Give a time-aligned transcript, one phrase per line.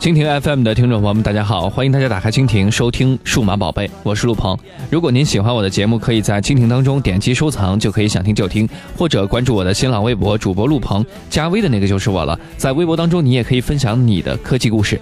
[0.00, 4.56] 蜻蜓 FM 的听众朋友们，大家好，欢迎大家打开蜻蜓收听《数码宝贝》，我是陆鹏。
[4.90, 12.38] 如果您喜欢我的节目，可以在蜻蜓当中点击收藏，就可以想听就听，或者关注我的新浪微博主播陆鹏，加微的那个就是我了。
[12.56, 15.00] 在微博当中，你也可以分享你的科技故事。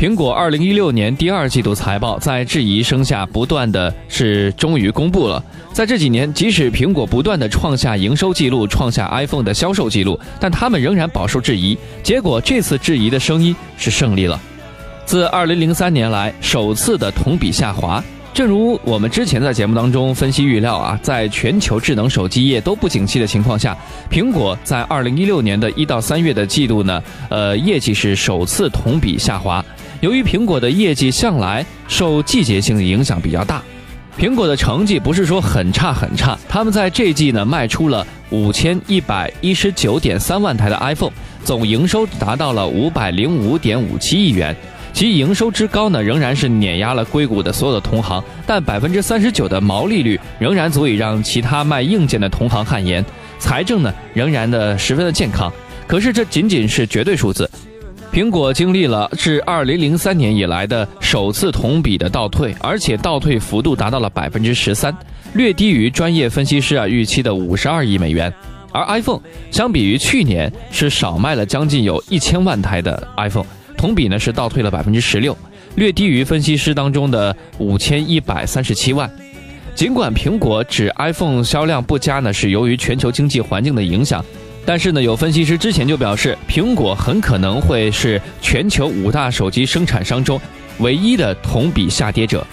[0.00, 5.44] 苹果二零一六年第二季度财报在质疑声下，不断的是终于公布了。
[5.74, 11.76] 在这几年，即使苹果不断的创下营收记录，创下 iPhone 的销售记录，但他们仍然饱受质疑。
[12.02, 14.40] 结果这次质疑的声音是胜利了。
[15.04, 18.02] 自二零零三年来首次的同比下滑。
[18.32, 23.76] 正如我们之前在节目当中分析预料啊，在全球智能手机业都不景气的情况下，
[24.10, 29.62] 苹果在二零一六年的一到三月的季度呢，呃，业绩是首次同比下滑。
[30.00, 33.62] 由于苹果的业绩向来受季节性的影响比较大，
[34.18, 36.38] 苹果的成绩不是说很差很差。
[36.48, 41.12] 他们在这季呢卖出了五千一百一十九点三万台的 iPhone，
[41.44, 44.56] 总营收达到了五百零五点五七亿元。
[44.92, 53.04] 其营收之高呢，仍然是碾压了硅谷的所有的同行，但百分之三十九的毛利率仍然足以让其他卖硬件的同行汗颜。
[53.38, 55.52] 财政呢，仍然的十分的健康。
[55.86, 57.48] 可是这仅仅是绝对数字。
[58.12, 64.92] 苹果经历了自二零零三年以来的首次同比的倒退，而且倒退幅度达到了百分之十三，
[65.34, 68.32] 略低于专业分析师啊预期的五十二亿美元。
[68.72, 69.20] 而 iPhone
[69.52, 75.36] 相比于去年是少卖了将近有一千万台的 iPhone，同比呢是倒退了百分之十六，
[75.76, 79.08] 略低于分析师当中的五千一百三十七万。
[79.76, 84.24] 尽管苹果指 iPhone 销量不佳呢，是由于全球经济环境的影响。
[84.64, 90.40] 但是呢，有分析师之前就表示，苹果很可能会是全球五大手机生产商中
[90.78, 92.46] 唯一的同比下跌者。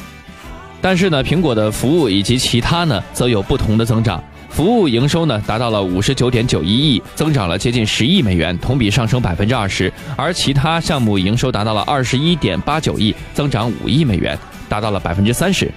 [0.81, 4.23] 但是呢，苹果的服务以及其他呢，则有不同的增长。
[4.49, 9.91] 服务营收呢，达到了五十九点九一亿，增长了接近十亿美元，同比上升百分之二十。
[10.15, 14.35] 而其他项目营收达到了二十一点八九亿，增长五亿美元，
[14.67, 15.69] 达到了百分之三十。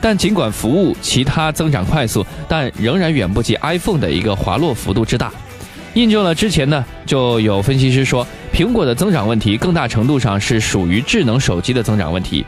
[0.00, 5.30] 但尽管服务其他增长快速，但仍然远不及 iPhone 的一个滑落幅度之大。
[5.96, 12.44] 印证了之前呢，就有分析师说，苹果的增长问题更大程度上是属于智能手机的增长问题。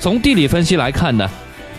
[0.00, 1.30] 从地理分析来看呢，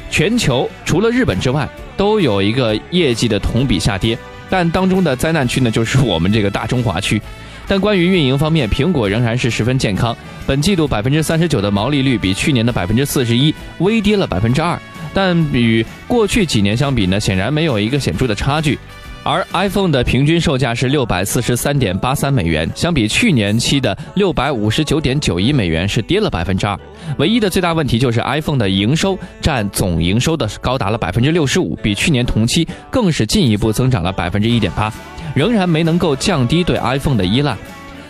[0.09, 1.67] 全球除了日本之外，
[1.97, 4.17] 都有一个业绩的同比下跌，
[4.49, 7.21] 但当中的灾难区呢，就是我们这个大中华区。
[7.67, 10.15] 但关于运营方面，苹果仍然是十分健康。
[10.45, 14.79] 本季度百分之三十九的毛利率比去年的百分之四十一微跌了百分之二，
[15.13, 18.79] 但与过去几年相比呢，显然没有一个显著的差距。
[19.27, 26.79] 而 iPhone 的平均售价是六百四十三点八三美元，相比去年期的六百五十九点九一美元是跌了百分之二。
[27.17, 34.89] 唯一的最大问题就是 iPhone 的营收占总营收的高达了百分之六十五，比去年同期更是进一步增长了百分之一点八，
[35.35, 37.57] 仍然没能够降低对 iPhone 的依赖。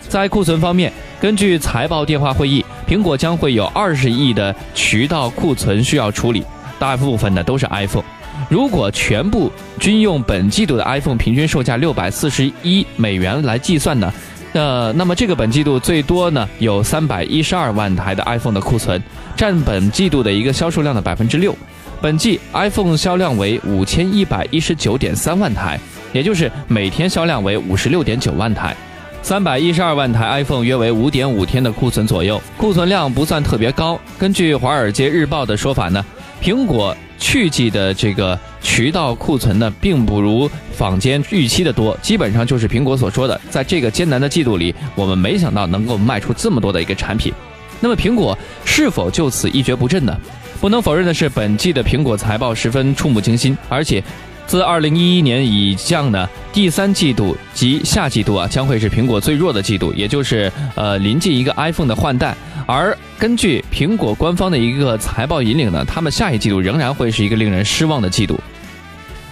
[0.08, 6.44] 在库存方面，根据财报电话会议，苹果将会有二十亿的渠道库存需要处理，
[6.78, 8.04] 大部分呢都是 iPhone。
[8.48, 14.12] 如果全部均用本季度的 iPhone 平均售价六百四十一美元来计算呢，
[14.52, 19.02] 呃，那么这个本季度最多呢有三百一十二万台的 iPhone 的库存，
[19.36, 21.54] 占本季度的一个销售量的百分之六。
[22.00, 25.78] 本季 iPhone 销量为五千一百一十九点三万台，
[26.12, 28.76] 也就是每天销量为五十六点九万台，
[29.20, 34.00] 三百一十二万台 iPhone 约为五点五天的库存左右，库存量不算特别高。
[34.16, 36.04] 根据《华尔街日报》的说法呢，
[36.42, 36.96] 苹果。
[37.20, 47.32] 去季的这个渠道库存呢，并不如坊间预期的多，基本上就是苹果所说的，在这个艰难的季度里，我们没想到能够卖出这么多的一个产品。
[47.80, 50.16] 那么苹果是否就此一蹶不振呢？
[50.60, 54.02] 不能否认的是，本季的苹果财报十分触目惊心，而且。
[54.48, 62.34] 自二零一一年以降呢，第三季度及下季度啊，将会是苹果最弱的季度，也就是呃临近一个 iPhone 的换代。
[62.66, 68.40] 而根据苹果官方的一个财报引领呢，他们下一季度仍然会是一个令人失望的季度。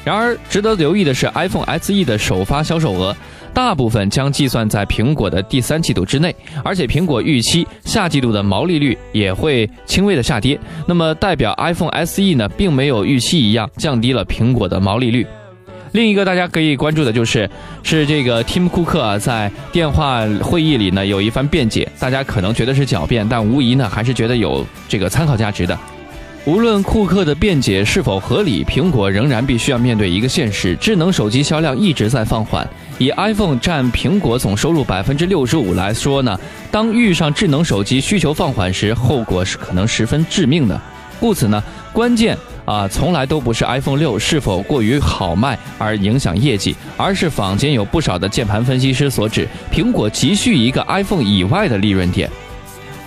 [0.06, 3.14] 然而，值得留意的是，iPhone SE 的首发销售额。
[3.52, 15.26] 大部分将计算在苹果的第三季度之内，而且苹果预期下季度的毛利率也会轻微的下跌，那么代表 iPhone SE 呢，并没有预期一样降低了苹果的毛利率。
[15.90, 17.50] 另一个大家可以关注的就是，
[17.82, 25.76] 是这个 Tim Cook 啊，在电话会议里呢有一番辩解，大家可能觉得是狡辩，但无疑呢还是觉得有这个参考价值的。
[26.46, 32.64] 无论库克的辩解是否合理，苹果仍然必须要面对一个现实：智能手机销量一直在放缓。
[32.98, 36.38] 以 iPhone 占苹果总收入百分之六十五来说呢，
[36.70, 40.80] 当遇上智能手机需求放缓时，后果是可能十分致命的。
[41.18, 41.60] 故此呢，
[41.92, 52.30] 关键啊，从来都不是 iPhone 六是否过于好卖而影响业绩，而是坊间有不少的键盘分析师所指，苹果急需一个 iPhone 以外的利润点。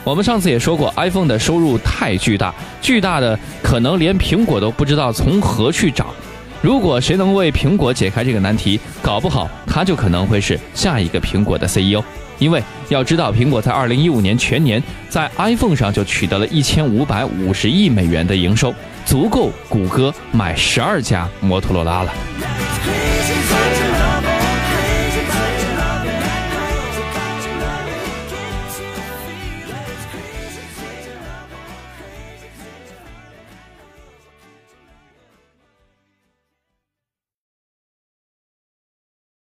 [0.10, 2.52] 我们上次也说过，iPhone 的收入太巨大，
[2.82, 6.08] 巨大的可能连苹果都不知道从何去找。
[6.64, 12.04] 如果谁能为苹果解开这个难题，搞不好他就可能会是下一个苹果的 CEO。
[12.40, 18.74] 因为要知道，苹果在二零一五年全年在 iPhone 上就取得了一千五百五十亿美元的营收，
[19.06, 22.12] 足够谷歌买十二家摩托罗拉了。